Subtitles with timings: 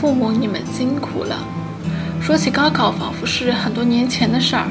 [0.00, 1.36] 父母，你们辛苦了。
[2.20, 4.68] 说起高考，仿佛是很多年前的事儿。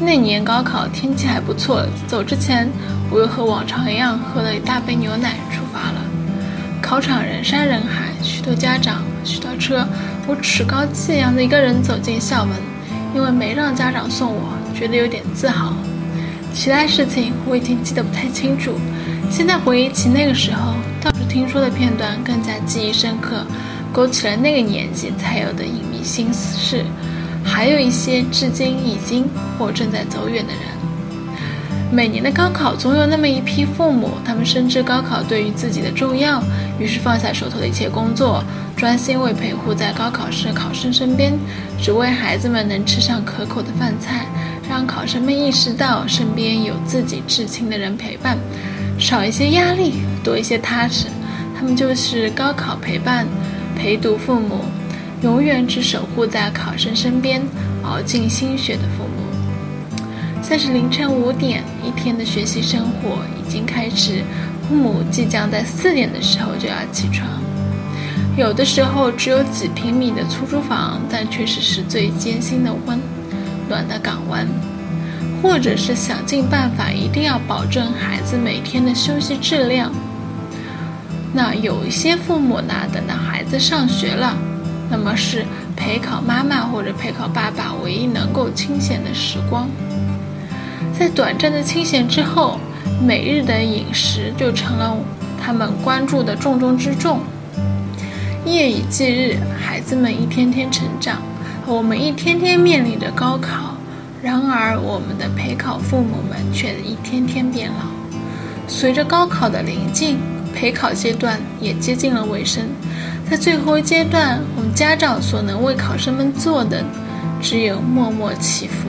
[0.00, 2.66] 那年高考天气还不错，走之前
[3.10, 6.00] 我又和往常一样喝了一大杯牛奶出发了。
[6.80, 9.86] 考场人山人海，许多家长，许多车，
[10.26, 12.56] 我趾高气扬的一个人走进校门，
[13.14, 15.74] 因为没让家长送我，觉得有点自豪。
[16.54, 18.72] 其他事情我已经记得不太清楚，
[19.30, 23.44] 现在回忆起那个时候，倒是听说的片段更加记忆深刻。
[23.96, 26.84] 勾起了那个年纪才有的隐秘心事，
[27.42, 29.26] 还有一些至今已经
[29.58, 30.60] 或正在走远的人。
[31.90, 36.42] 每年的高考，总有那么一批父母，他们深知高考对于自己的重要，
[36.78, 38.44] 于是放下手头的一切工作，
[38.76, 41.32] 专心为陪护在高考时考生身边，
[41.80, 44.26] 只为孩子们能吃上可口的饭菜，
[44.68, 48.36] 让考生们意识到身边有自己至亲的人陪伴，
[48.98, 51.06] 少一些压力，多一些踏实。
[51.58, 53.26] 他们就是高考陪伴。
[53.76, 54.64] 陪读父母，
[55.22, 57.40] 永远只守护在考生身边，
[57.84, 60.42] 熬尽心血的父母。
[60.42, 64.22] 算是凌晨五点，一天的学习生活已经开始，
[64.68, 67.28] 父母即将在四点的时候就要起床。
[68.36, 72.98] 有的时候只有几平米的出租房，但却是是最艰辛的温
[73.68, 74.46] 暖的港湾，
[75.42, 79.92] 或者是想尽办法一定要保证孩子每天的休息质量。
[81.36, 84.34] 那有一些父母呢，等到孩子上学了，
[84.90, 85.44] 那么是
[85.76, 89.68] 陪考妈妈或者陪考爸爸唯一能够清闲的时光。
[90.98, 92.58] 在短暂的清闲之后，
[93.06, 94.96] 每日的饮食就成了
[95.38, 97.20] 他们关注的重中之重。
[98.46, 101.20] 夜以继日，孩子们一天天成长，
[101.66, 103.76] 我们一天天面临着高考。
[104.22, 107.84] 然而，我们的陪考父母们却一天天变老。
[108.66, 110.18] 随着高考的临近。
[110.56, 112.64] 陪考阶段也接近了尾声，
[113.30, 116.82] 在最后一阶段，我们家长所能为考生们做的，
[117.42, 118.88] 只有默默祈福。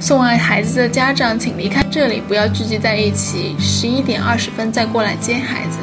[0.00, 3.54] 送完孩子的家长，请离开这里，不要聚集在一起。
[3.60, 5.78] 十一点二十分再过来接孩子。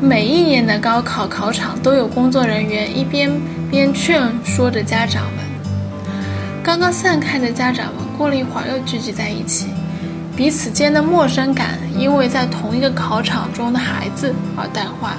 [0.00, 3.30] 每一年的高考考场都有工作人员一边
[3.70, 6.12] 边劝说着家长们。
[6.64, 9.68] 刚刚散开的家长们，过了一会儿又聚集在一起。
[10.38, 15.16] 彼此间的陌生感，因为在同一个考场中的孩子而淡化。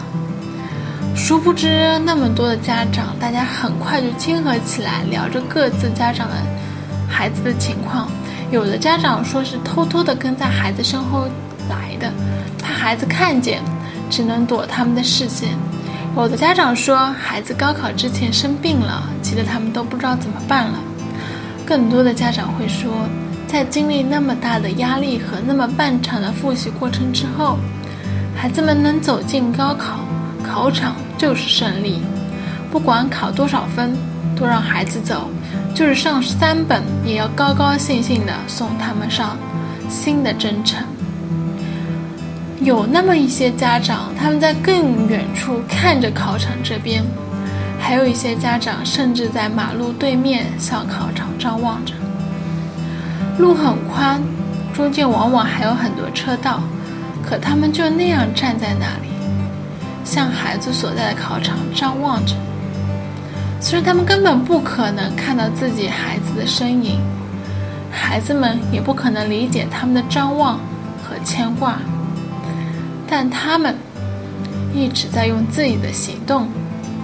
[1.14, 6.36] 殊不知，那么多的家长，大家很快就亲和起来，聊着各自家长的
[7.10, 8.10] 孩子的情况。
[8.50, 11.28] 有的家长说是偷偷的跟在孩子身后
[11.70, 12.10] 来的，
[12.64, 13.62] 怕孩子看见，
[14.10, 15.50] 只能躲他们的视线。
[16.16, 20.80] 有的家长说，孩子高考之前生病了，急得他们都不知道怎么办了。
[21.66, 22.90] 更多的家长会说。
[23.52, 27.58] 在经历那么大的压力和那么漫长的复习过程之后，
[28.36, 30.02] 孩子们能走进高考
[30.44, 32.00] 考场就是胜利。
[32.72, 33.98] 不管考多少分，
[34.36, 35.32] 都让孩子走，
[35.74, 39.36] 就是上三本也要高高兴兴的送他们上
[39.90, 40.84] 新的征程。
[42.62, 47.02] 有那么一些家长，他们在更远处看着考场这边；
[47.80, 51.94] 还有一些家长，甚至在马路对面向考场张望着。
[53.40, 54.22] 路很宽，
[54.74, 56.62] 中间往往还有很多车道，
[57.24, 59.10] 可他们就那样站在那里，
[60.04, 62.36] 向孩子所在的考场张望着。
[63.62, 67.00] 虽然他们根本不可能看到自己孩子的身影，
[67.90, 70.60] 孩子们也不可能理解他们的张望
[71.02, 71.80] 和牵挂，
[73.08, 73.74] 但他们
[74.74, 76.50] 一直在用自己的行动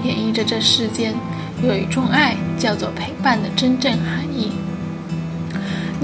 [0.03, 1.15] 演绎着这世间
[1.63, 4.51] 有一种爱叫做陪伴的真正含义。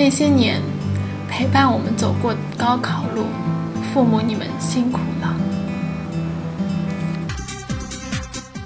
[0.03, 0.59] 那些年
[1.29, 3.27] 陪伴我们走过高考路，
[3.93, 5.35] 父母你们辛苦了。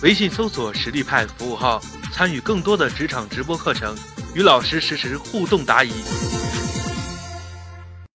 [0.01, 1.81] 微信搜索“实力派”服务号，
[2.13, 3.93] 参与更多的职场直播课程，
[4.33, 5.91] 与老师实时互动答疑。